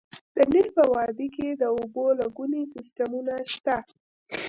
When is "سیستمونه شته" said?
2.73-3.75